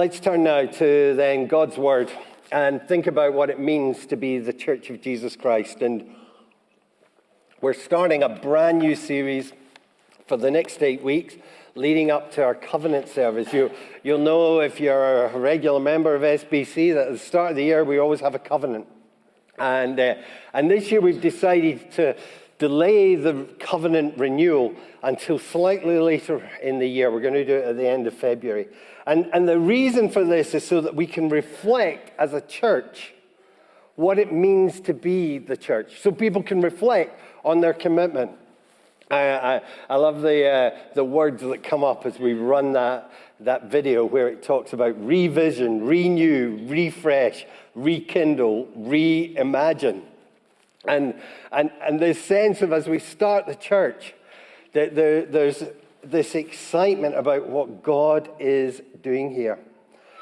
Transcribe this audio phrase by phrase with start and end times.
[0.00, 2.10] Let's turn now to then God's Word
[2.50, 5.82] and think about what it means to be the Church of Jesus Christ.
[5.82, 6.16] And
[7.60, 9.52] we're starting a brand new series
[10.26, 11.34] for the next eight weeks
[11.74, 13.52] leading up to our covenant service.
[13.52, 13.70] You,
[14.02, 17.64] you'll know if you're a regular member of SBC that at the start of the
[17.64, 18.86] year we always have a covenant.
[19.58, 20.14] And, uh,
[20.54, 22.16] and this year we've decided to
[22.60, 24.72] delay the covenant renewal
[25.02, 27.10] until slightly later in the year.
[27.10, 28.68] We're going to do it at the end of February.
[29.06, 33.14] And, and the reason for this is so that we can reflect as a church
[33.96, 38.30] what it means to be the church, so people can reflect on their commitment.
[39.10, 43.10] I, I, I love the, uh, the words that come up as we run that,
[43.40, 50.02] that video where it talks about revision, renew, refresh, rekindle, reimagine.
[50.86, 51.14] And,
[51.52, 54.14] and, and this sense of as we start the church,
[54.72, 55.62] that there, there's
[56.02, 59.58] this excitement about what God is doing here.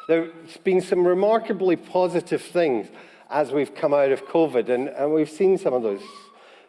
[0.08, 2.88] There's been some remarkably positive things
[3.30, 6.02] as we've come out of COVID, and, and we've seen some of those,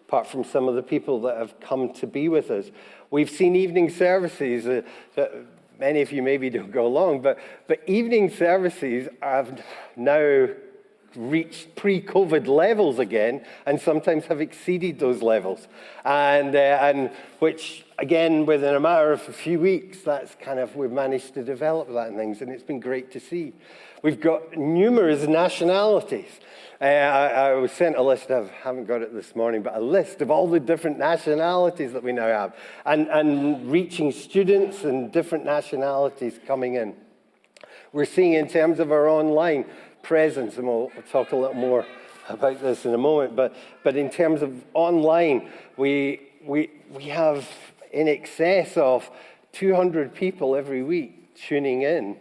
[0.08, 2.70] apart from some of the people that have come to be with us.
[3.10, 4.82] We've seen evening services uh,
[5.16, 5.32] that
[5.80, 9.64] many of you maybe don't go along, but, but evening services have
[9.96, 10.50] now
[11.16, 15.68] reached pre COVID levels again and sometimes have exceeded those levels.
[16.06, 20.76] And, uh, and which, again, within a matter of a few weeks, that's kind of,
[20.76, 23.54] we've managed to develop that and things, and it's been great to see.
[24.02, 26.40] We've got numerous nationalities.
[26.82, 29.82] Uh, I, I, was sent a list, I haven't got it this morning, but a
[29.82, 35.12] list of all the different nationalities that we now have, and, and reaching students and
[35.12, 36.96] different nationalities coming in.
[37.92, 39.66] We're seeing in terms of our online
[40.02, 41.86] presence, and we'll, talk a little more
[42.28, 47.48] about this in a moment, but, but in terms of online, we, we, we have
[47.92, 49.10] in excess of
[49.54, 52.18] 200 people every week tuning in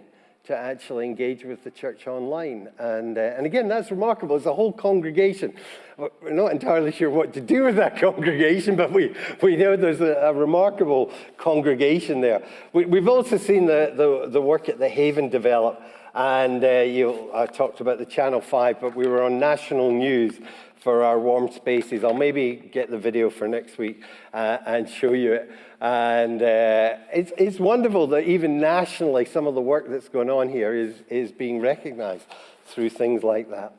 [0.48, 2.70] to actually engage with the church online.
[2.78, 4.34] And, uh, and again, that's remarkable.
[4.34, 5.52] It's a whole congregation.
[5.98, 10.00] We're not entirely sure what to do with that congregation, but we, we know there's
[10.00, 12.42] a, a remarkable congregation there.
[12.72, 15.82] We, have also seen the, the, the work at the Haven develop.
[16.14, 20.38] And uh, you, I talked about the Channel 5, but we were on national news
[20.80, 22.04] for our warm spaces.
[22.04, 24.02] I'll maybe get the video for next week
[24.32, 25.50] uh, and show you it.
[25.80, 30.48] And uh, it's, it's wonderful that even nationally, some of the work that's going on
[30.48, 32.26] here is, is being recognized
[32.66, 33.74] through things like that.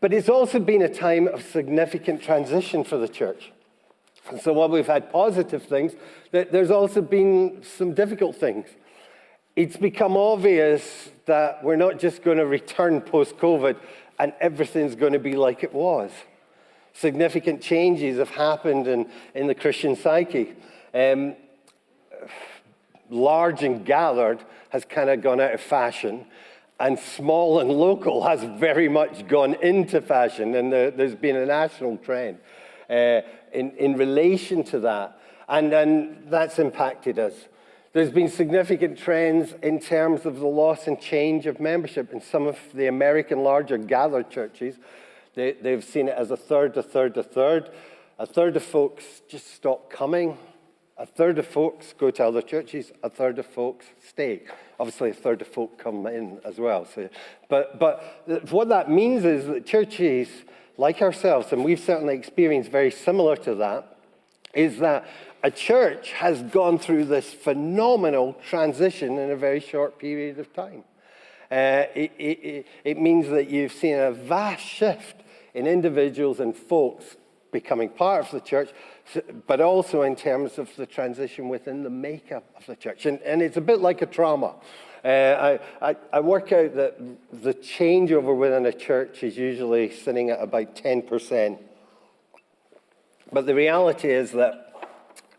[0.00, 3.52] But it's also been a time of significant transition for the church.
[4.30, 5.92] And so while we've had positive things,
[6.30, 8.68] there's also been some difficult things
[9.56, 13.76] it's become obvious that we're not just going to return post COVID
[14.18, 16.10] and everything's going to be like it was.
[16.92, 20.52] Significant changes have happened in, in the Christian psyche.
[20.94, 21.34] Um,
[23.10, 24.40] large and gathered
[24.70, 26.26] has kind of gone out of fashion,
[26.80, 31.46] and small and local has very much gone into fashion, and the, there's been a
[31.46, 32.38] national trend
[32.90, 33.20] uh,
[33.52, 35.18] in, in relation to that.
[35.48, 37.34] And, and that's impacted us.
[37.94, 42.48] There's been significant trends in terms of the loss and change of membership in some
[42.48, 44.74] of the American larger gathered churches.
[45.36, 47.70] They, have seen it as a third, a third, a third.
[48.18, 50.36] A third of folks just stop coming.
[50.98, 52.90] A third of folks go to other churches.
[53.04, 54.42] A third of folks stay.
[54.80, 56.86] Obviously, a third of folk come in as well.
[56.92, 57.08] So,
[57.48, 60.28] but, but what that means is that churches
[60.76, 63.98] like ourselves, and we've certainly experienced very similar to that,
[64.52, 65.06] is that
[65.44, 70.82] a church has gone through this phenomenal transition in a very short period of time.
[71.52, 75.16] Uh, it, it, it, means that you've seen a vast shift
[75.52, 77.16] in individuals and folks
[77.52, 78.70] becoming part of the church,
[79.46, 83.04] but also in terms of the transition within the makeup of the church.
[83.04, 84.54] And, and it's a bit like a trauma.
[85.04, 86.98] Uh, I, I, I, work out that
[87.30, 91.58] the changeover within a church is usually sitting at about 10%.
[93.30, 94.63] But the reality is that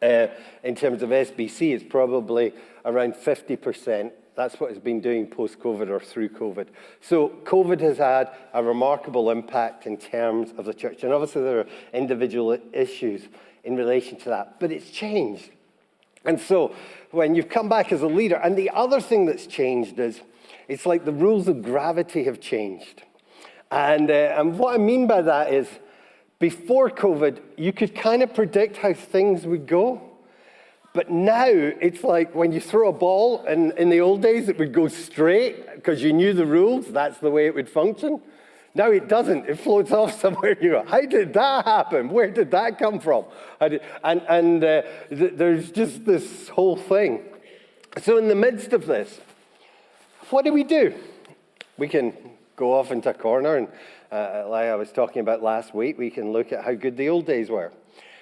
[0.06, 0.28] uh,
[0.64, 2.54] in terms of SBC, it's probably
[2.86, 4.12] around 50%.
[4.36, 6.68] That's what it's been doing post COVID or through COVID.
[7.02, 11.04] So, COVID has had a remarkable impact in terms of the church.
[11.04, 13.28] And obviously, there are individual issues
[13.64, 15.52] in relation to that, but it's changed.
[16.26, 16.76] And so,
[17.12, 20.22] when you've come back as a leader, and the other thing that's changed is
[20.68, 23.04] it's like the rules of gravity have changed.
[23.72, 25.68] And, uh, and what I mean by that is
[26.40, 30.02] before COVID, you could kind of predict how things would go.
[30.94, 34.58] But now it's like when you throw a ball, and in the old days it
[34.58, 38.22] would go straight because you knew the rules, that's the way it would function.
[38.74, 39.48] Now it doesn't.
[39.50, 40.58] It floats off somewhere.
[40.62, 42.10] You go, how did that happen?
[42.10, 43.26] Where did that come from?
[43.60, 47.24] and and uh, th- there's just this whole thing.
[48.02, 49.22] So, in the midst of this,
[50.30, 50.94] what do we do?
[51.78, 52.14] We can
[52.56, 53.68] go off into a corner, and
[54.12, 57.10] uh, like I was talking about last week, we can look at how good the
[57.10, 57.72] old days were.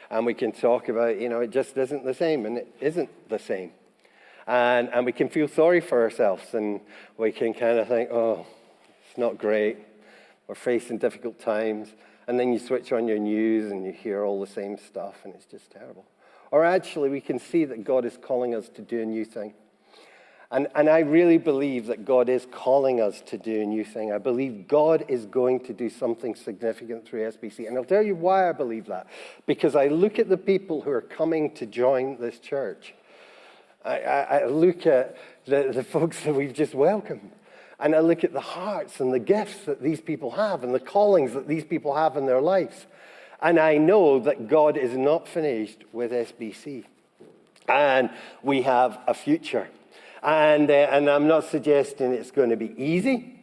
[0.09, 3.09] And we can talk about, you know, it just isn't the same, and it isn't
[3.29, 3.71] the same.
[4.45, 6.81] And, and we can feel sorry for ourselves, and
[7.17, 8.45] we can kind of think, oh,
[9.07, 9.77] it's not great.
[10.47, 11.89] We're facing difficult times.
[12.27, 15.33] And then you switch on your news and you hear all the same stuff, and
[15.33, 16.05] it's just terrible.
[16.51, 19.53] Or actually, we can see that God is calling us to do a new thing.
[20.53, 24.13] And, and I really believe that God is calling us to do a new thing.
[24.13, 27.67] I believe God is going to do something significant through SBC.
[27.67, 29.07] And I'll tell you why I believe that.
[29.47, 32.93] Because I look at the people who are coming to join this church.
[33.83, 37.31] I, I, I look at the, the folks that we've just welcomed.
[37.79, 40.79] And I look at the hearts and the gifts that these people have and the
[40.79, 42.85] callings that these people have in their lives.
[43.41, 46.83] And I know that God is not finished with SBC.
[47.67, 48.11] And
[48.43, 49.67] we have a future.
[50.23, 53.35] And, uh, and I'm not suggesting it's going to be easy,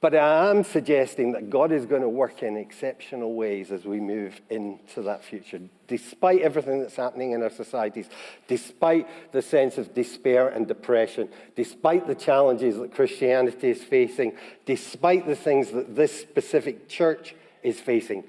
[0.00, 3.98] but I am suggesting that God is going to work in exceptional ways as we
[3.98, 8.08] move into that future, despite everything that's happening in our societies,
[8.46, 15.26] despite the sense of despair and depression, despite the challenges that Christianity is facing, despite
[15.26, 18.22] the things that this specific church is facing.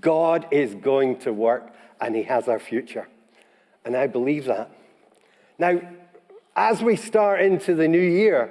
[0.00, 3.08] God is going to work and He has our future.
[3.84, 4.70] And I believe that.
[5.58, 5.80] Now,
[6.56, 8.50] as we start into the new year,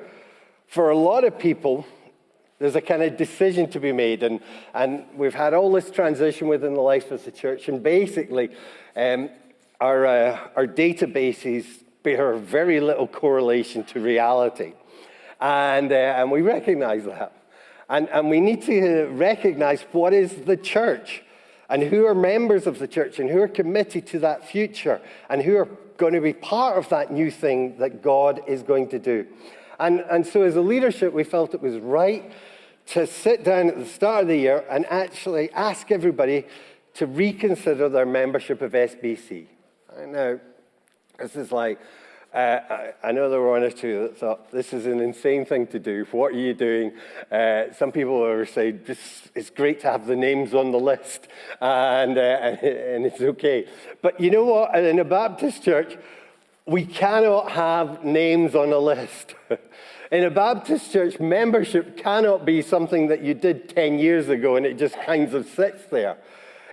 [0.68, 1.86] for a lot of people,
[2.60, 4.24] there's a kind of decision to be made.
[4.24, 4.42] And,
[4.74, 7.68] and we've had all this transition within the life of the church.
[7.70, 8.50] And basically,
[8.96, 9.30] um,
[9.80, 11.66] our, uh, our databases
[12.04, 14.74] bear very little correlation to reality.
[15.40, 17.34] And, uh, and we recognize that.
[17.90, 21.23] And, and we need to recognize what is the church
[21.74, 25.42] and who are members of the church and who are committed to that future and
[25.42, 25.68] who are
[25.98, 29.26] going to be part of that new thing that God is going to do.
[29.80, 32.32] And, and so, as a leadership, we felt it was right
[32.90, 36.46] to sit down at the start of the year and actually ask everybody
[36.94, 39.48] to reconsider their membership of SBC.
[40.00, 40.40] I know
[41.18, 41.80] this is like,
[42.34, 45.68] I, I, know there were one or two that thought, this is an insane thing
[45.68, 46.06] to do.
[46.12, 46.94] What are you doing?
[47.32, 51.28] Uh, some people were saying, this, it's great to have the names on the list,
[51.62, 53.68] and, uh, and, and it's okay.
[54.02, 54.76] But you know what?
[54.76, 55.96] In a Baptist church,
[56.66, 59.36] we cannot have names on a list.
[60.12, 64.64] In a Baptist church, membership cannot be something that you did 10 years ago and
[64.64, 66.18] it just kind of sits there.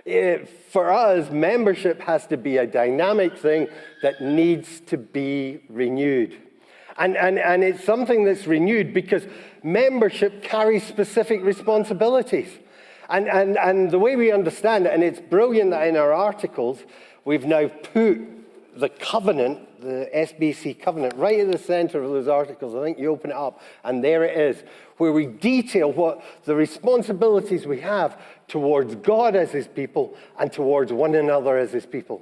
[0.05, 3.67] It, for us, membership has to be a dynamic thing
[4.01, 6.37] that needs to be renewed.
[6.97, 9.23] And, and, and it's something that's renewed because
[9.63, 12.49] membership carries specific responsibilities.
[13.09, 16.79] And, and, and the way we understand it, and it's brilliant that in our articles,
[17.25, 18.21] we've now put
[18.75, 22.75] the covenant the SBC covenant, right at the center of those articles.
[22.75, 24.63] I think you open it up, and there it is,
[24.97, 30.93] where we detail what the responsibilities we have towards God as his people and towards
[30.93, 32.21] one another as his people.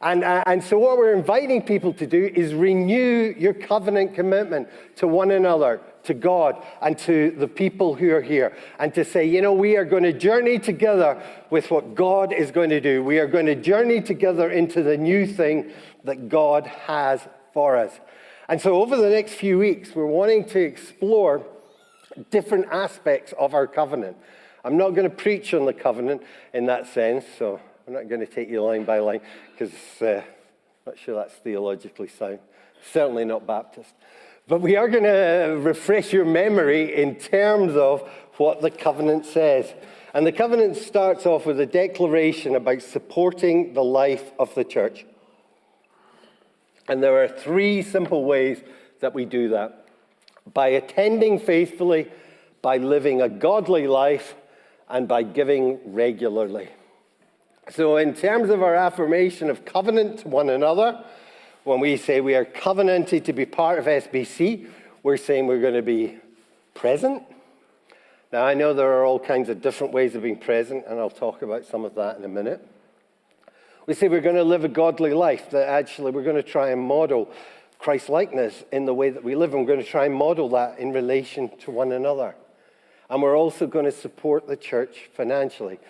[0.00, 4.68] And, uh, and so, what we're inviting people to do is renew your covenant commitment
[4.96, 8.56] to one another, to God, and to the people who are here.
[8.78, 12.50] And to say, you know, we are going to journey together with what God is
[12.50, 13.04] going to do.
[13.04, 15.70] We are going to journey together into the new thing
[16.04, 17.20] that God has
[17.52, 18.00] for us.
[18.48, 21.44] And so, over the next few weeks, we're wanting to explore
[22.30, 24.16] different aspects of our covenant.
[24.64, 26.22] I'm not going to preach on the covenant
[26.54, 29.20] in that sense, so I'm not going to take you line by line
[29.52, 30.24] because uh, I'm
[30.86, 32.38] not sure that's theologically sound.
[32.92, 33.92] Certainly not Baptist.
[34.48, 38.00] But we are going to refresh your memory in terms of
[38.38, 39.72] what the covenant says.
[40.14, 45.04] And the covenant starts off with a declaration about supporting the life of the church.
[46.88, 48.62] And there are three simple ways
[49.00, 49.86] that we do that
[50.54, 52.10] by attending faithfully,
[52.62, 54.34] by living a godly life,
[54.88, 56.70] and by giving regularly.
[57.68, 61.04] So, in terms of our affirmation of covenant to one another,
[61.68, 64.66] when we say we are covenanted to be part of SBC,
[65.02, 66.16] we're saying we're going to be
[66.72, 67.22] present.
[68.32, 71.10] Now, I know there are all kinds of different ways of being present, and I'll
[71.10, 72.66] talk about some of that in a minute.
[73.86, 76.70] We say we're going to live a godly life, that actually we're going to try
[76.70, 77.30] and model
[77.78, 80.48] Christ likeness in the way that we live, and we're going to try and model
[80.50, 82.34] that in relation to one another.
[83.10, 85.80] And we're also going to support the church financially.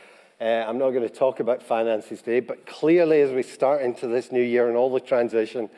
[0.40, 4.07] Uh, I'm not going to talk about finances today, but clearly, as we start into
[4.07, 5.68] this new year and all the transition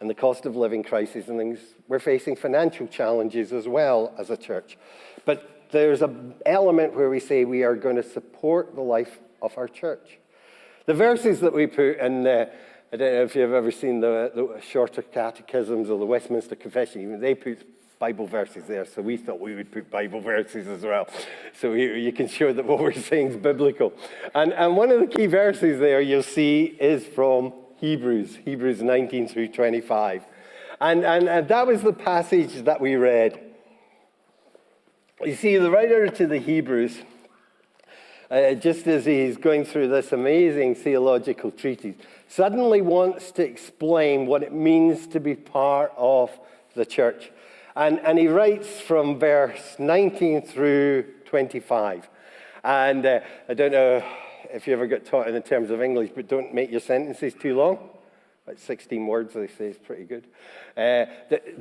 [0.00, 4.30] and the cost of living crisis and things, we're facing financial challenges as well as
[4.30, 4.76] a church.
[5.24, 9.56] But there's an element where we say we are going to support the life of
[9.56, 10.18] our church.
[10.86, 12.46] The verses that we put in, uh,
[12.92, 17.20] I don't know if you've ever seen the, the shorter catechisms or the Westminster Confession,
[17.20, 17.64] they put
[17.98, 21.08] Bible verses there, so we thought we would put Bible verses as well.
[21.52, 23.92] So you can show that what we're saying is biblical.
[24.34, 29.28] And, and one of the key verses there you'll see is from Hebrews, Hebrews 19
[29.28, 30.24] through 25.
[30.80, 33.40] And, and, and that was the passage that we read.
[35.24, 36.98] You see, the writer to the Hebrews,
[38.30, 41.96] uh, just as he's going through this amazing theological treatise,
[42.28, 46.30] suddenly wants to explain what it means to be part of
[46.76, 47.32] the church.
[47.78, 52.08] And, and he writes from verse 19 through 25.
[52.64, 54.02] And uh, I don't know
[54.50, 57.34] if you ever got taught in the terms of English, but don't make your sentences
[57.34, 57.78] too long.
[58.48, 60.26] About 16 words, they say, is pretty good.
[60.76, 61.06] Uh,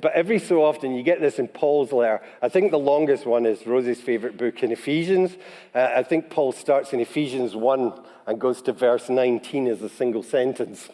[0.02, 2.24] but every so often, you get this in Paul's letter.
[2.42, 5.38] I think the longest one is Rosie's favorite book in Ephesians.
[5.76, 7.94] Uh, I think Paul starts in Ephesians 1
[8.26, 10.90] and goes to verse 19 as a single sentence.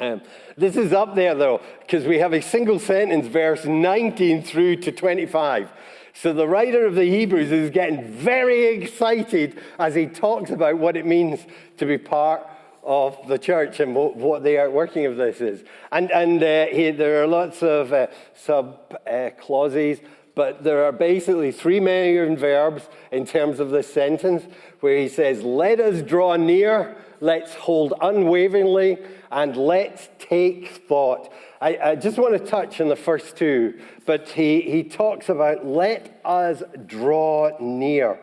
[0.00, 0.22] Um,
[0.56, 4.92] this is up there though, because we have a single sentence, verse 19 through to
[4.92, 5.70] 25.
[6.14, 10.96] So the writer of the Hebrews is getting very excited as he talks about what
[10.96, 11.40] it means
[11.78, 12.46] to be part
[12.82, 15.64] of the church and what, what the outworking of this is.
[15.90, 20.00] And, and uh, he, there are lots of uh, sub uh, clauses,
[20.34, 24.44] but there are basically three main verbs in terms of this sentence
[24.80, 28.98] where he says, Let us draw near, let's hold unwaveringly
[29.32, 31.32] and let's take thought.
[31.60, 35.64] I, I, just want to touch on the first two, but he, he talks about
[35.66, 38.20] let us draw near.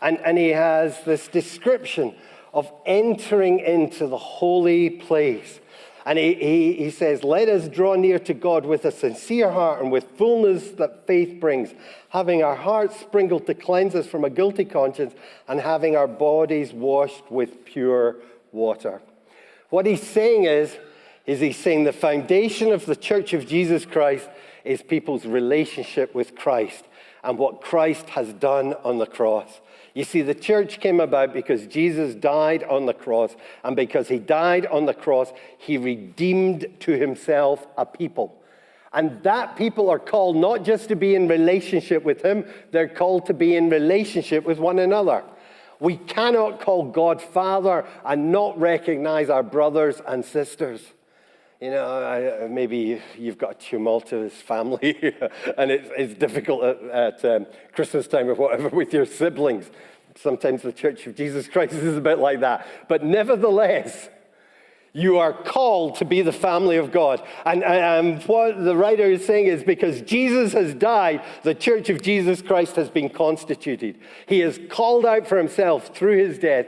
[0.00, 2.14] And, and he has this description
[2.54, 5.58] of entering into the holy place.
[6.06, 9.82] And he, he, he says, Let us draw near to God with a sincere heart
[9.82, 11.74] and with fullness that faith brings,
[12.10, 15.14] having our hearts sprinkled to cleanse us from a guilty conscience,
[15.48, 18.16] and having our bodies washed with pure
[18.52, 19.00] water.
[19.72, 20.76] What he's saying is,
[21.24, 24.28] is he's saying the foundation of the church of Jesus Christ
[24.64, 26.84] is people's relationship with Christ
[27.24, 29.62] and what Christ has done on the cross.
[29.94, 34.18] You see, the church came about because Jesus died on the cross, and because he
[34.18, 38.42] died on the cross, he redeemed to himself a people.
[38.92, 43.24] And that people are called not just to be in relationship with him, they're called
[43.24, 45.24] to be in relationship with one another.
[45.82, 50.80] We cannot call God Father and not recognize our brothers and sisters.
[51.60, 54.96] You know, maybe you've got a tumultuous family
[55.58, 59.72] and it's, it's difficult at, at um, Christmas time or whatever with your siblings.
[60.14, 62.64] Sometimes the Church of Jesus Christ is a bit like that.
[62.88, 64.08] But nevertheless,
[64.92, 67.22] you are called to be the family of God.
[67.46, 72.02] And, and, what the writer is saying is because Jesus has died, the church of
[72.02, 73.98] Jesus Christ has been constituted.
[74.26, 76.66] He has called out for himself through his death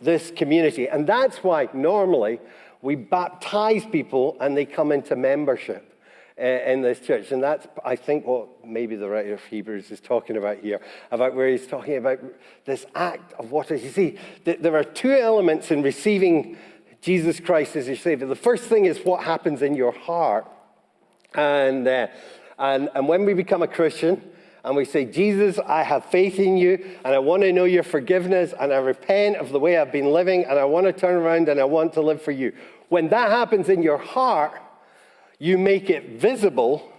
[0.00, 0.88] this community.
[0.88, 2.40] And that's why normally
[2.82, 5.92] we baptize people and they come into membership
[6.38, 7.32] uh, in this church.
[7.32, 10.80] And that's, I think, what maybe the writer of Hebrews is talking about here,
[11.10, 12.20] about where he's talking about
[12.64, 13.82] this act of what is.
[13.82, 16.56] You see, there are two elements in receiving
[17.06, 18.26] Jesus Christ as your Savior.
[18.26, 20.44] The first thing is what happens in your heart.
[21.36, 22.08] And, uh,
[22.58, 24.20] and, and when we become a Christian,
[24.64, 27.84] and we say, Jesus, I have faith in you, and I want to know your
[27.84, 31.14] forgiveness, and I repent of the way I've been living, and I want to turn
[31.14, 32.52] around and I want to live for you.
[32.88, 34.60] When that happens in your heart,
[35.38, 36.90] you make it visible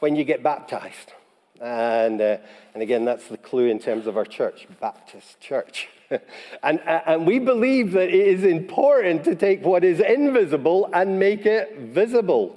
[0.00, 1.12] when you get baptized.
[1.60, 2.38] And, uh,
[2.74, 5.88] and again, that's the clue in terms of our church, Baptist Church.
[6.62, 11.18] and, uh, and we believe that it is important to take what is invisible and
[11.18, 12.56] make it visible.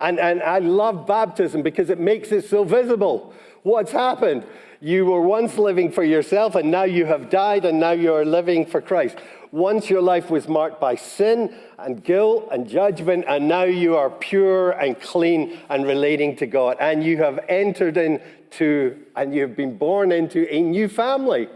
[0.00, 3.32] And, and I love baptism because it makes it so visible.
[3.62, 4.44] What's happened?
[4.80, 8.24] You were once living for yourself, and now you have died, and now you are
[8.24, 9.16] living for Christ.
[9.50, 14.10] Once your life was marked by sin and guilt and judgment, and now you are
[14.10, 16.76] pure and clean and relating to God.
[16.80, 21.48] And you have entered into, and you've been born into a new family.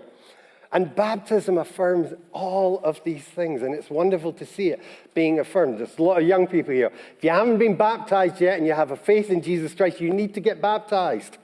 [0.71, 4.83] And baptism affirms all of these things, and it's wonderful to see it
[5.15, 5.79] being affirmed.
[5.79, 6.93] There's a lot of young people here.
[7.17, 10.11] If you haven't been baptized yet and you have a faith in Jesus Christ, you
[10.13, 11.39] need to get baptized.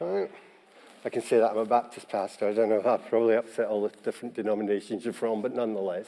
[0.00, 0.30] Right?
[1.04, 2.48] I can say that I'm a Baptist pastor.
[2.48, 6.06] I don't know, I'll probably upset all the different denominations you're from, but nonetheless,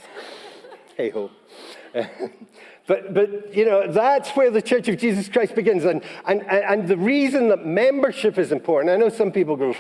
[0.97, 1.31] hey ho.
[2.89, 5.85] but, but, you know, that's where the Church of Jesus Christ begins.
[5.85, 9.77] And, and, and the reason that membership is important, I know some people go,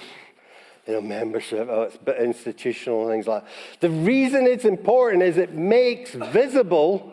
[0.88, 3.80] you know, membership, oh, it's institutional things like that.
[3.80, 7.12] The reason it's important is it makes visible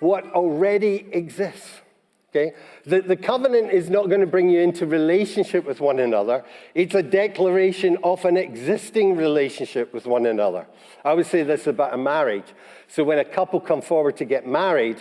[0.00, 1.80] what already exists.
[2.30, 2.54] Okay?
[2.84, 6.44] The, the covenant is not going to bring you into relationship with one another.
[6.74, 10.66] It's a declaration of an existing relationship with one another.
[11.04, 12.52] I would say this about a marriage.
[12.88, 15.00] So when a couple come forward to get married,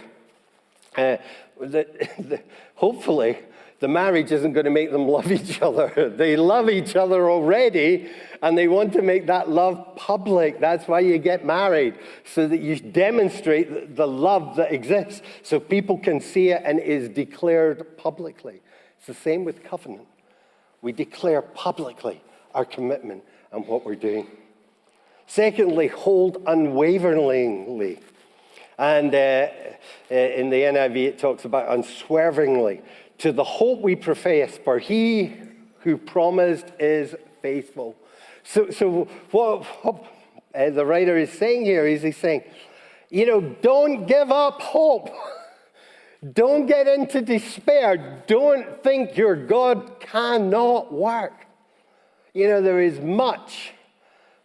[0.95, 1.17] uh,
[1.59, 1.87] the,
[2.19, 2.41] the,
[2.75, 3.39] hopefully
[3.79, 6.09] the marriage isn't going to make them love each other.
[6.15, 8.09] They love each other already,
[8.41, 10.59] and they want to make that love public.
[10.59, 15.97] That's why you get married, so that you demonstrate the love that exists, so people
[15.97, 18.61] can see it and is declared publicly.
[18.97, 20.07] It's the same with covenant.
[20.81, 22.21] We declare publicly
[22.53, 24.27] our commitment and what we're doing.
[25.27, 27.99] Secondly, hold unwaveringly.
[28.79, 29.47] And uh,
[30.09, 32.81] uh in the NIV, it talks about unswervingly
[33.19, 35.33] to the hope we profess, for he
[35.79, 37.95] who promised is faithful.
[38.43, 40.05] So, so what, what
[40.55, 42.43] uh, the writer is saying here is he's saying,
[43.09, 45.09] you know, don't give up hope.
[46.33, 48.23] Don't get into despair.
[48.25, 51.45] Don't think your God cannot work.
[52.33, 53.73] You know, there is much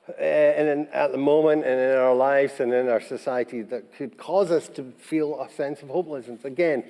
[0.08, 4.18] uh, in, at the moment and in our lives and in our society that could
[4.18, 6.44] cause us to feel a sense of hopelessness.
[6.44, 6.84] Again,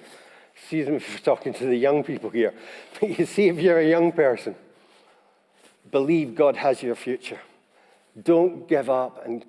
[0.62, 2.54] excuse me for talking to the young people here,
[3.00, 4.54] but you see, if you're a young person,
[5.90, 7.40] believe God has your future.
[8.23, 9.45] Don't give up and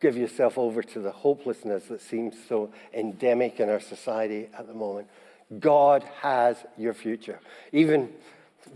[0.00, 4.74] give yourself over to the hopelessness that seems so endemic in our society at the
[4.74, 5.08] moment.
[5.60, 7.38] God has your future,
[7.72, 8.12] even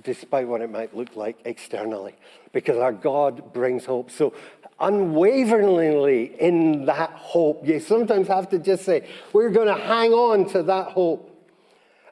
[0.04, 2.14] despite what it might look like externally,
[2.52, 4.10] because our God brings hope.
[4.10, 4.32] So,
[4.78, 10.48] unwaveringly in that hope, you sometimes have to just say, We're going to hang on
[10.50, 11.29] to that hope.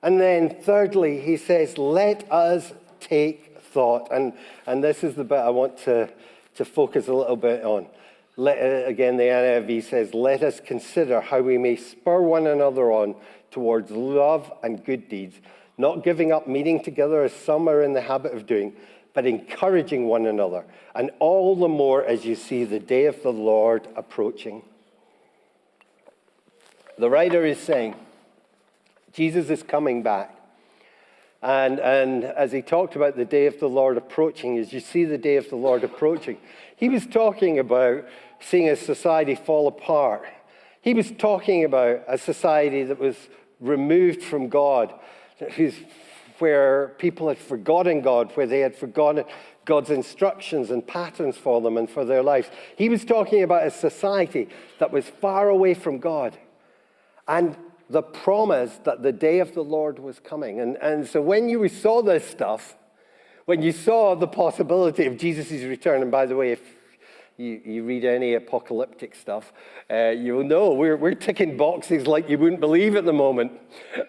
[0.02, 4.08] And then, thirdly, he says, let us take thought.
[4.10, 4.32] And,
[4.66, 6.10] and this is the bit I want to,
[6.54, 7.86] to focus a little bit on.
[8.36, 12.92] Let, uh, again, the NIV says, let us consider how we may spur one another
[12.92, 13.16] on
[13.50, 15.36] towards love and good deeds,
[15.76, 18.74] not giving up meeting together as some are in the habit of doing,
[19.14, 20.64] but encouraging one another,
[20.94, 24.62] and all the more as you see the day of the Lord approaching.
[26.98, 27.96] The writer is saying,
[29.12, 30.34] Jesus is coming back.
[31.40, 35.04] And, and as he talked about the day of the Lord approaching, as you see
[35.04, 36.38] the day of the Lord approaching,
[36.76, 38.04] he was talking about
[38.40, 40.24] seeing a society fall apart.
[40.80, 43.16] He was talking about a society that was
[43.60, 44.92] removed from God,
[46.38, 49.24] where people had forgotten God, where they had forgotten
[49.64, 52.48] God's instructions and patterns for them and for their lives.
[52.76, 56.38] He was talking about a society that was far away from God.
[57.26, 57.56] And
[57.90, 60.60] the promise that the day of the Lord was coming.
[60.60, 62.76] And, and so when you saw this stuff,
[63.46, 66.60] when you saw the possibility of Jesus' return, and by the way, if
[67.38, 69.52] you, you read any apocalyptic stuff,
[69.90, 73.52] uh, you'll know we're, we're ticking boxes like you wouldn't believe at the moment.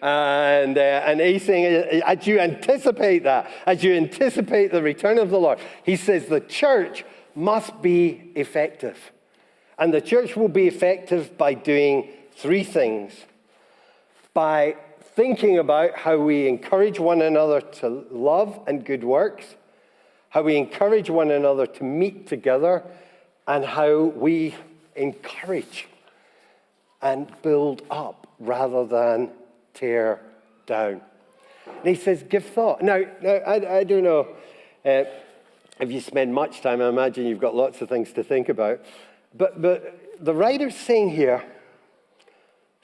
[0.02, 5.30] And, uh, and he's saying, as you anticipate that, as you anticipate the return of
[5.30, 9.12] the Lord, he says the church must be effective.
[9.78, 13.12] And the church will be effective by doing three things
[14.34, 14.76] by
[15.14, 19.56] thinking about how we encourage one another to love and good works,
[20.30, 22.82] how we encourage one another to meet together,
[23.46, 24.54] and how we
[24.94, 25.88] encourage
[27.02, 29.30] and build up rather than
[29.74, 30.20] tear
[30.66, 31.00] down.
[31.66, 32.82] And he says, give thought.
[32.82, 34.28] Now, now I, I don't know
[34.84, 35.04] uh,
[35.80, 38.80] if you spend much time, I imagine you've got lots of things to think about.
[39.34, 41.42] But, but the writer's saying here,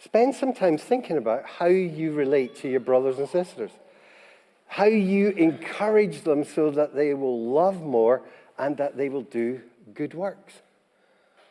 [0.07, 3.73] Spend some time thinking about how you relate to your brothers and sisters,
[4.69, 8.23] how you encourage them so that they will love more
[8.57, 9.61] and that they will do
[9.95, 10.55] good works.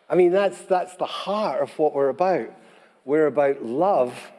[0.09, 2.49] I mean, that's, that's the heart of what we're about.
[3.03, 4.31] We're about love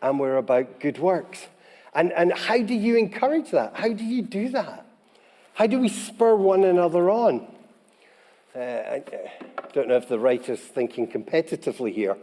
[0.00, 1.48] and we're about good works.
[1.92, 3.74] And, and how do you encourage that?
[3.74, 4.86] How do you do that?
[5.54, 7.48] How do we spur one another on?
[8.54, 9.02] Uh, I
[9.72, 12.16] don't know if the writer's thinking competitively here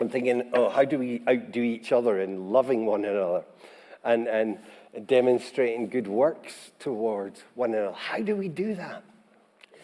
[0.00, 3.44] I'm thinking, oh, how do we outdo each other in loving one another
[4.02, 4.58] and, and
[5.06, 7.94] demonstrating good works towards one another?
[7.94, 9.04] How do we do that?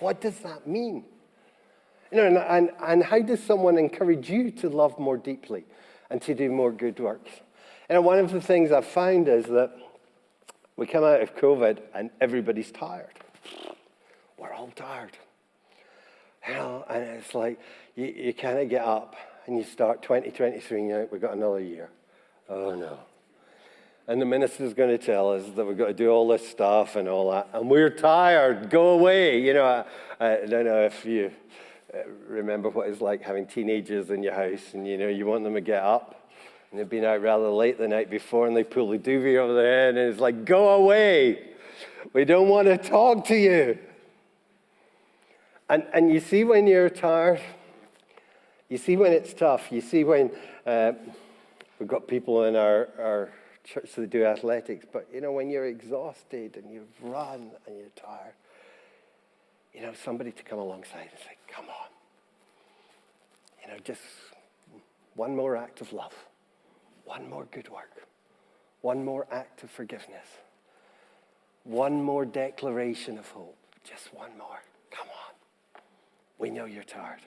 [0.01, 1.05] What does that mean?
[2.11, 5.65] You know, and, and, and how does someone encourage you to love more deeply
[6.09, 7.31] and to do more good works?
[7.89, 9.73] And one of the things I've found is that
[10.77, 13.13] we come out of COVID and everybody's tired.
[14.39, 15.13] We're all tired.
[16.49, 17.61] You know, and it's like
[17.97, 19.17] you, you kind of get up
[19.47, 21.89] and you start 2023 and you're we've got another year.
[22.49, 22.99] Oh no.
[24.09, 26.95] And the minister's going to tell us that we've got to do all this stuff
[26.95, 27.49] and all that.
[27.53, 28.71] And we're tired.
[28.71, 29.41] Go away.
[29.41, 29.85] You know,
[30.21, 31.33] I, I don't know if you
[31.93, 35.43] uh, remember what it's like having teenagers in your house and, you know, you want
[35.43, 36.29] them to get up.
[36.71, 39.55] And they've been out rather late the night before and they pull the duvet over
[39.55, 41.55] their head and it's like, go away.
[42.13, 43.77] We don't want to talk to you.
[45.69, 47.41] And, and you see when you're tired,
[48.69, 49.71] you see when it's tough.
[49.71, 50.31] You see when
[50.67, 50.93] uh,
[51.79, 53.31] we've got people in our, our
[53.65, 57.89] church that do athletics, but you know, when you're exhausted and you've run and you're
[57.97, 58.35] tired,
[59.75, 61.89] you know, somebody to come alongside and say, come on.
[63.63, 64.01] You know, just
[65.15, 66.15] one more act of love,
[67.05, 68.07] one more good work,
[68.81, 70.27] one more act of forgiveness,
[71.65, 74.63] one more declaration of hope, just one more.
[74.91, 75.83] Come on.
[76.39, 77.21] We know you're tired,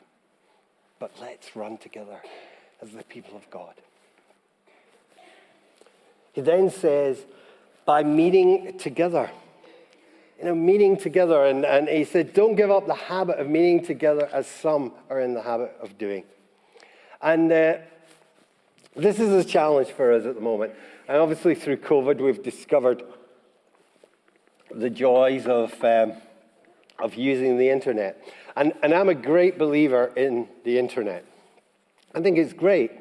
[1.00, 2.22] but let's run together
[2.82, 3.74] as the people of God.
[6.34, 7.18] He then says,
[7.86, 9.32] by meeting together.
[10.38, 11.46] You know, meeting together.
[11.46, 15.20] And, and he said, don't give up the habit of meeting together as some are
[15.20, 16.24] in the habit of doing.
[17.22, 17.78] And uh,
[18.96, 20.74] this is a challenge for us at the moment.
[21.08, 23.04] And obviously, through COVID, we've discovered
[24.74, 26.14] the joys of, um,
[27.02, 28.22] of using the internet.
[28.56, 31.26] And, and I'm a great believer in the internet.
[32.14, 32.92] I think it's great.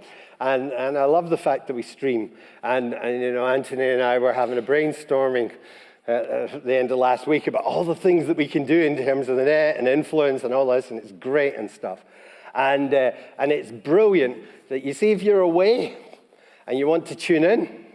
[0.41, 2.33] And, and I love the fact that we stream.
[2.63, 5.53] And, and, you know, Anthony and I were having a brainstorming
[6.07, 8.97] at the end of last week about all the things that we can do in
[8.97, 12.01] terms of the net and influence and all this, and it's great and stuff.
[12.55, 14.39] And, uh, and it's brilliant
[14.71, 15.97] that you see if you're away
[16.67, 17.87] and you want to tune in,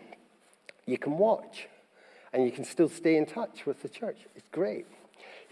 [0.86, 1.68] you can watch
[2.34, 4.18] and you can still stay in touch with the church.
[4.36, 4.86] It's great.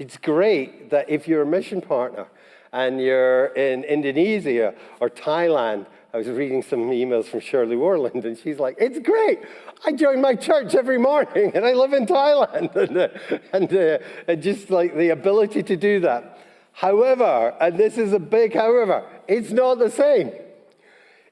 [0.02, 2.26] It's great that if you're a mission partner
[2.74, 8.38] and you're in Indonesia or Thailand I was reading some emails from Shirley Warland, and
[8.38, 9.40] she's like, It's great.
[9.86, 12.76] I join my church every morning, and I live in Thailand.
[12.84, 13.08] and, uh,
[13.54, 16.38] and, uh, and just like the ability to do that.
[16.74, 20.32] However, and this is a big however, it's not the same.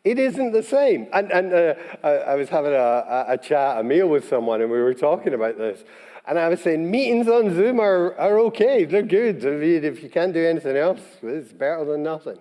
[0.06, 1.08] It isn't the same.
[1.12, 4.72] And, and uh, I, I, was having a, a, chat, a meal with someone, and
[4.72, 5.84] we were talking about this.
[6.30, 8.86] And I was saying, meetings on Zoom are, are okay.
[8.86, 9.44] They're good.
[9.44, 12.38] I mean, if you can't do anything else, it's better than nothing.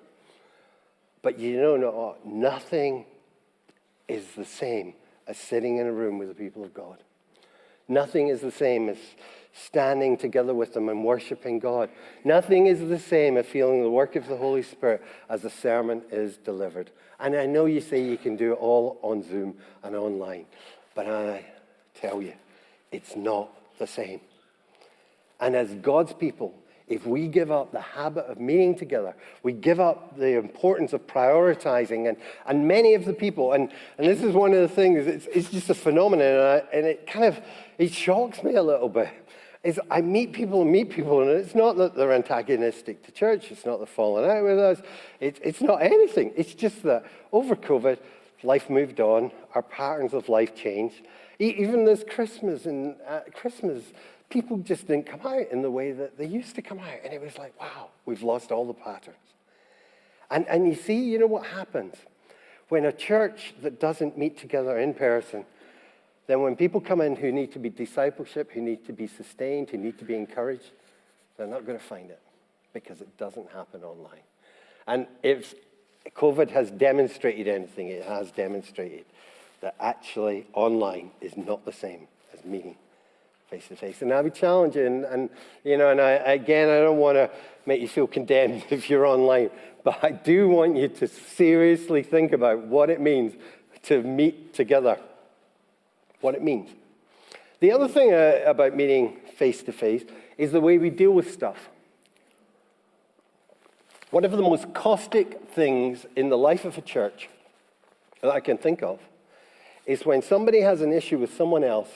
[1.23, 3.07] But you know, no, nothing
[4.07, 4.93] is the same
[5.27, 7.03] as sitting in a room with the people of God.
[7.89, 8.99] Nothing is the same as
[9.55, 11.89] standing together with them and worshiping God.
[12.25, 16.03] Nothing is the same as feeling the work of the Holy Spirit as a sermon
[16.13, 16.91] is delivered.
[17.19, 20.45] And I know you say you can do it all on Zoom and online,
[20.95, 21.47] but I
[21.95, 22.35] tell you,
[22.93, 24.21] it's not the same.
[25.41, 26.55] And as God's people,
[26.89, 31.07] if we give up the habit of meeting together, we give up the importance of
[31.07, 32.09] prioritizing.
[32.09, 35.27] And, and many of the people, and, and this is one of the things, it's,
[35.27, 37.41] it's just a phenomenon, and, I, and it kind of,
[37.77, 39.11] it shocks me a little bit.
[39.65, 43.51] Is I meet people and meet people, and it's not that they're antagonistic to church,
[43.51, 44.81] it's not they're falling out with us,
[45.21, 46.33] it, it's not anything.
[46.37, 47.99] It's just that over COVID,
[48.43, 51.03] life moved on, our patterns of life changed.
[51.39, 53.85] Even this Christmas and uh, Christmas,
[54.29, 56.99] people just didn't come out in the way that they used to come out.
[57.05, 59.17] And it was like, wow, we've lost all the patterns.
[60.31, 61.95] And, and you see, you know what happens?
[62.69, 65.47] When a church that doesn't meet together in person,
[66.27, 69.71] then when people come in who need to be discipleship, who need to be sustained,
[69.71, 70.73] who need to be encouraged,
[71.37, 72.21] they're not going to find it
[72.75, 74.21] because it doesn't happen online.
[74.87, 75.55] And if
[76.15, 79.05] COVID has demonstrated anything, it has demonstrated
[79.61, 82.77] that actually online is not the same as meeting
[83.51, 84.03] face to face.
[84.03, 85.05] And that'll be challenging.
[85.05, 85.31] And,
[85.65, 87.31] you know, and I, again, I don't want to
[87.67, 89.51] make you feel condemned if you're online,
[89.85, 93.35] but I do want you to seriously think about what it means
[93.85, 94.99] to meet together.
[96.21, 96.71] What it means.
[97.61, 100.05] The other thing uh, about meeting face to face
[100.37, 101.71] is the way we deal with stuff.
[104.11, 107.29] One of the most caustic things in the life of a church
[108.23, 109.01] that I can think of
[109.87, 111.89] is when somebody has an issue with someone else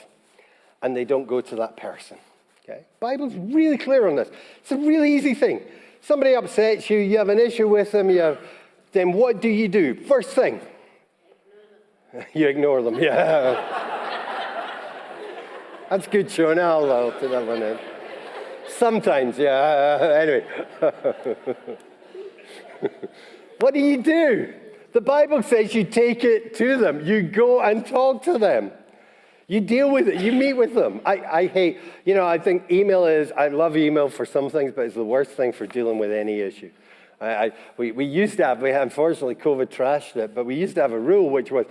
[0.81, 2.17] and they don't go to that person.
[2.63, 2.85] Okay?
[2.99, 4.29] Bible's really clear on this.
[4.59, 5.61] It's a really easy thing.
[6.01, 8.39] Somebody upsets you, you have an issue with them, you have,
[8.91, 9.95] then what do you do?
[9.95, 10.61] First thing,
[12.33, 12.95] you ignore them.
[13.01, 13.89] Yeah.
[15.89, 16.39] That's good.
[16.39, 17.77] I'll, I'll put that one in.
[18.67, 19.99] Sometimes, yeah.
[20.81, 21.77] Anyway.
[23.59, 24.53] what do you do?
[24.93, 28.71] The Bible says you take it to them, you go and talk to them.
[29.47, 30.21] You deal with it.
[30.21, 31.01] You meet with them.
[31.05, 34.71] I, I hate, you know, I think email is, I love email for some things,
[34.75, 36.71] but it's the worst thing for dealing with any issue.
[37.19, 40.75] I, I, we, we used to have, we unfortunately, COVID trashed it, but we used
[40.75, 41.65] to have a rule which was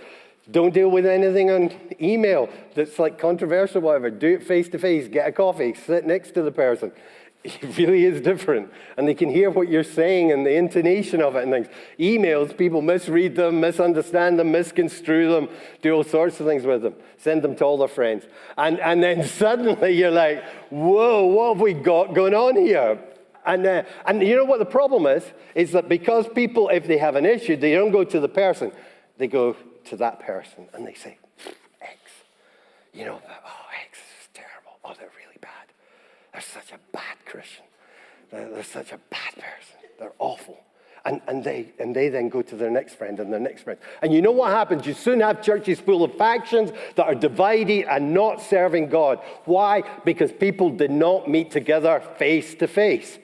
[0.51, 1.71] don't deal with anything on
[2.01, 4.09] email that's like controversial, whatever.
[4.09, 6.91] Do it face to face, get a coffee, sit next to the person.
[7.61, 8.71] It really is different.
[8.95, 11.67] And they can hear what you're saying and the intonation of it and things.
[11.99, 15.49] Emails, people misread them, misunderstand them, misconstrue them,
[15.81, 18.25] do all sorts of things with them, send them to all their friends.
[18.57, 22.97] And, and then suddenly you're like, whoa, what have we got going on here?
[23.45, 25.23] And, uh, and you know what the problem is?
[25.53, 28.71] Is that because people, if they have an issue, they don't go to the person,
[29.17, 31.17] they go to that person and they say,
[31.81, 31.97] X.
[32.93, 34.79] You know, oh, X is terrible.
[34.85, 35.22] Oh, really.
[36.33, 37.63] They're such a bad Christian.
[38.31, 39.77] They're, they're such a bad person.
[39.99, 40.57] They're awful.
[41.05, 43.77] And, and, they, and they then go to their next friend and their next friend.
[44.01, 44.87] And you know what happens?
[44.87, 49.19] You soon have churches full of factions that are divided and not serving God.
[49.43, 49.83] Why?
[50.05, 53.19] Because people did not meet together face to face.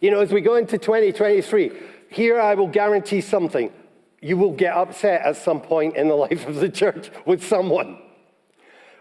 [0.00, 1.72] You know, as we go into 2023,
[2.08, 3.70] here I will guarantee something.
[4.22, 7.98] You will get upset at some point in the life of the church with someone.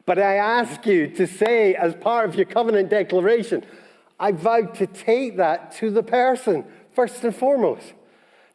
[0.06, 3.66] But I ask you to say, as part of your covenant declaration,
[4.20, 7.94] I vow to take that to the person first and foremost.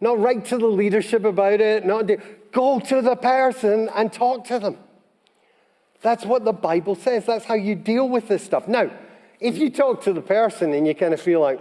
[0.00, 2.18] Not write to the leadership about it, not do,
[2.52, 4.76] go to the person and talk to them.
[6.00, 7.26] That's what the Bible says.
[7.26, 8.68] That's how you deal with this stuff.
[8.68, 8.90] Now,
[9.40, 11.60] if you talk to the person and you kind of feel like,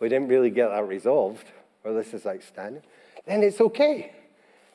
[0.00, 1.44] we didn't really get that resolved,
[1.84, 2.82] or this is outstanding,
[3.26, 4.12] then it's okay.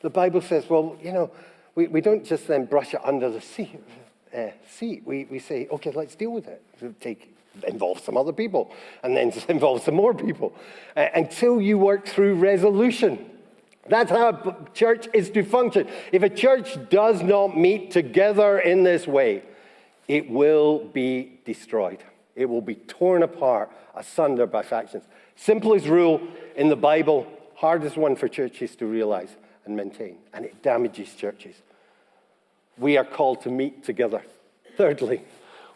[0.01, 1.31] The Bible says, well, you know,
[1.75, 3.79] we, we don't just then brush it under the seat.
[4.35, 5.03] Uh, seat.
[5.05, 6.63] We, we say, okay, let's deal with it.
[6.99, 7.33] Take
[7.67, 8.71] involve some other people,
[9.03, 10.53] and then involve some more people
[10.95, 13.29] uh, until you work through resolution.
[13.87, 15.87] That's how a church is to function.
[16.11, 19.43] If a church does not meet together in this way,
[20.07, 22.03] it will be destroyed.
[22.35, 25.03] It will be torn apart, asunder by factions.
[25.35, 26.21] Simplest rule
[26.55, 31.55] in the Bible, hardest one for churches to realize and maintain, and it damages churches.
[32.77, 34.23] We are called to meet together.
[34.77, 35.21] Thirdly,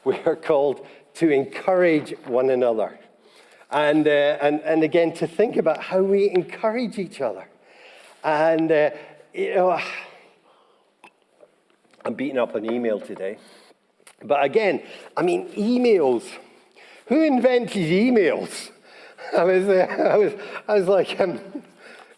[0.03, 2.99] we are called to encourage one another.
[3.69, 7.47] And, uh, and, and again, to think about how we encourage each other.
[8.23, 8.91] And, uh,
[9.33, 9.79] you know,
[12.05, 13.37] I'm beating up an email today.
[14.23, 14.81] But again,
[15.15, 16.23] I mean, emails.
[17.07, 18.71] Who invented emails?
[19.37, 20.33] I was, uh, I was,
[20.67, 21.39] I was like, um,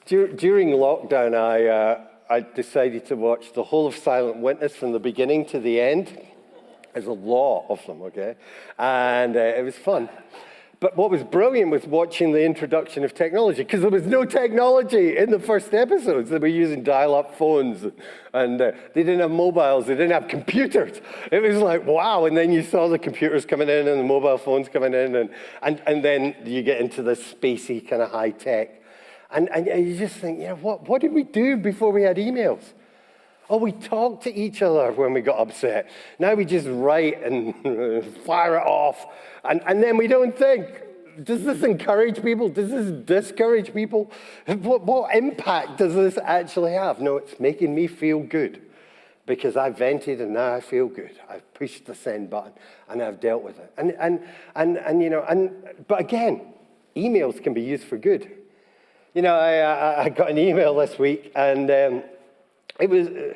[0.05, 4.91] dur- during lockdown, I, uh, I decided to watch the whole of Silent Witness from
[4.91, 6.15] the beginning to the end.
[6.93, 8.35] There's a lot of them, okay?
[8.77, 10.09] And uh, it was fun.
[10.79, 15.17] But what was brilliant was watching the introduction of technology, because there was no technology
[15.17, 16.29] in the first episodes.
[16.29, 17.91] They were using dial up phones,
[18.33, 21.01] and uh, they didn't have mobiles, they didn't have computers.
[21.31, 22.25] It was like, wow.
[22.25, 25.29] And then you saw the computers coming in and the mobile phones coming in, and,
[25.63, 28.78] and, and then you get into the spacey kind of high tech.
[29.31, 32.17] And, and you just think, you know, what, what did we do before we had
[32.17, 32.61] emails?
[33.49, 35.89] Oh, we talked to each other when we got upset.
[36.19, 37.55] Now we just write and
[38.25, 39.07] fire it off.
[39.43, 40.67] And, and then we don't think.
[41.23, 42.47] Does this encourage people?
[42.49, 44.11] Does this discourage people?
[44.45, 47.01] What, what impact does this actually have?
[47.01, 48.61] No, it's making me feel good
[49.25, 51.19] because I vented and now I feel good.
[51.29, 52.53] I've pushed the send button
[52.87, 53.71] and I've dealt with it.
[53.77, 54.23] And, and,
[54.55, 55.51] and, and you know, and,
[55.87, 56.53] but again,
[56.95, 58.38] emails can be used for good.
[59.13, 62.03] You know, I, I got an email this week and um,
[62.79, 63.33] it was uh,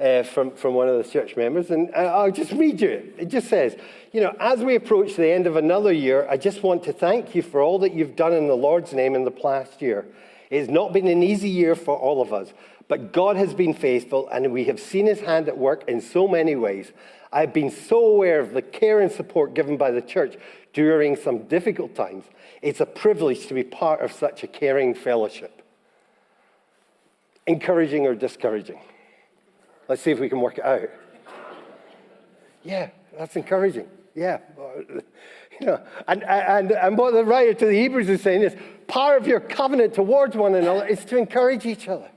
[0.00, 3.14] uh, from, from one of the church members, and I'll just read you it.
[3.18, 3.76] It just says,
[4.12, 7.34] You know, as we approach the end of another year, I just want to thank
[7.34, 10.06] you for all that you've done in the Lord's name in the past year.
[10.50, 12.52] It's not been an easy year for all of us,
[12.86, 16.28] but God has been faithful, and we have seen his hand at work in so
[16.28, 16.92] many ways.
[17.32, 20.36] I've been so aware of the care and support given by the church
[20.72, 22.24] during some difficult times.
[22.62, 25.58] It's a privilege to be part of such a caring fellowship
[27.48, 28.78] encouraging or discouraging?
[29.88, 30.90] Let's see if we can work it out.
[32.62, 33.88] Yeah, that's encouraging.
[34.14, 34.38] Yeah.
[35.60, 38.54] You know, and, and, and what the writer to the Hebrews is saying is
[38.86, 42.08] part of your covenant towards one another is to encourage each other.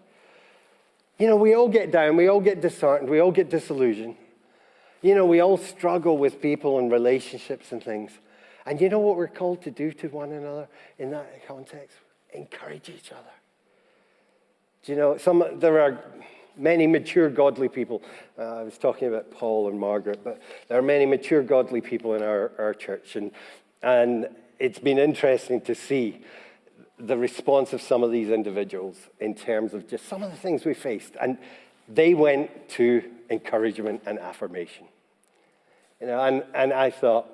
[1.17, 4.15] You know, we all get down, we all get disheartened, we all get disillusioned.
[5.01, 8.11] You know, we all struggle with people and relationships and things.
[8.65, 11.97] And you know what we're called to do to one another in that context?
[12.33, 13.21] Encourage each other.
[14.83, 16.03] Do you know, some, there are
[16.57, 18.01] many mature godly people.
[18.37, 22.13] Uh, I was talking about Paul and Margaret, but there are many mature godly people
[22.15, 23.15] in our, our church.
[23.15, 23.31] And,
[23.81, 24.27] and
[24.59, 26.21] it's been interesting to see
[26.97, 30.65] the response of some of these individuals in terms of just some of the things
[30.65, 31.15] we faced.
[31.19, 31.37] And
[31.87, 34.85] they went to encouragement and affirmation.
[35.99, 37.27] You know, and, and I thought,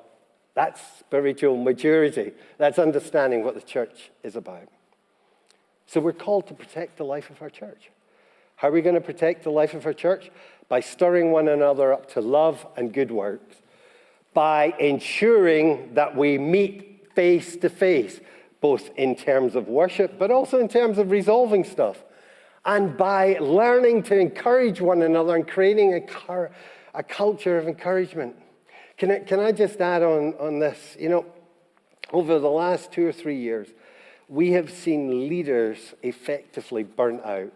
[0.57, 2.31] that's spiritual maturity.
[2.57, 4.67] That's understanding what the church is about.
[5.85, 7.91] So we're called to protect the life of our church.
[8.55, 10.31] How are we going to protect the life of our church?
[10.67, 13.57] By stirring one another up to love and good works,
[14.33, 18.19] by ensuring that we meet face to face,
[18.59, 22.03] both in terms of worship, but also in terms of resolving stuff,
[22.65, 26.49] and by learning to encourage one another and creating a,
[26.95, 28.35] a culture of encouragement.
[28.97, 30.97] Can I, can I just add on, on this?
[30.99, 31.25] You know,
[32.12, 33.67] over the last two or three years,
[34.27, 37.53] we have seen leaders effectively burnt out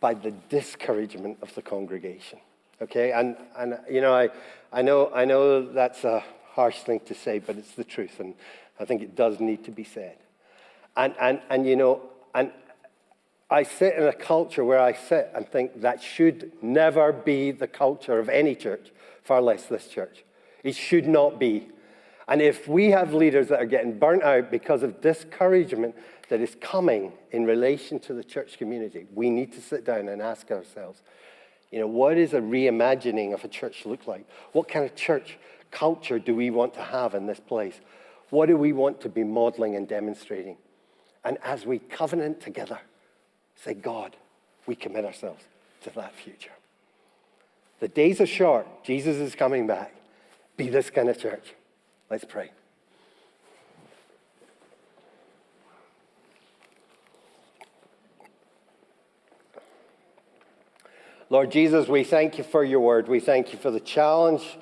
[0.00, 2.40] by the discouragement of the congregation.
[2.82, 4.28] Okay, and, and you know, I,
[4.72, 8.34] I know, I know that's a harsh thing to say, but it's the truth, and
[8.78, 10.16] I think it does need to be said.
[10.96, 12.02] And, and, and you know,
[12.34, 12.50] and
[13.48, 17.68] I sit in a culture where I sit and think that should never be the
[17.68, 18.90] culture of any church,
[19.22, 20.24] far less this church.
[20.66, 21.68] It should not be.
[22.26, 25.94] And if we have leaders that are getting burnt out because of discouragement
[26.28, 30.20] that is coming in relation to the church community, we need to sit down and
[30.20, 31.02] ask ourselves,
[31.70, 34.28] you know, what is a reimagining of a church look like?
[34.50, 35.38] What kind of church
[35.70, 37.78] culture do we want to have in this place?
[38.30, 40.56] What do we want to be modeling and demonstrating?
[41.24, 42.80] And as we covenant together,
[43.54, 44.16] say, God,
[44.66, 45.44] we commit ourselves
[45.82, 46.50] to that future.
[47.78, 48.66] The days are short.
[48.82, 49.92] Jesus is coming back.
[50.56, 51.54] Be this kind of church.
[52.10, 52.50] Let's pray.
[61.28, 63.08] Lord Jesus, we thank you for your word.
[63.08, 64.58] We thank you for the challenge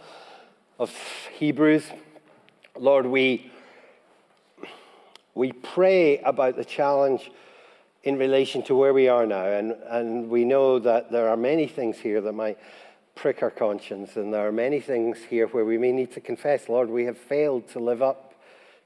[0.78, 0.90] of
[1.34, 1.84] Hebrews.
[2.76, 3.52] Lord, we,
[5.34, 7.30] we pray about the challenge
[8.02, 9.44] in relation to where we are now.
[9.44, 12.58] And, and we know that there are many things here that might
[13.14, 16.68] prick our conscience, and there are many things here where we may need to confess,
[16.68, 18.34] Lord, we have failed to live up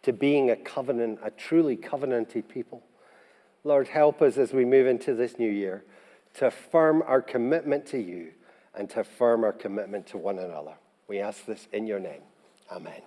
[0.02, 2.82] to being a covenant, a truly covenanted people.
[3.64, 5.84] Lord, help us as we move into this new year
[6.34, 8.32] to affirm our commitment to you
[8.74, 10.74] and to affirm our commitment to one another.
[11.08, 12.22] We ask this in your name.
[12.70, 13.02] Amen.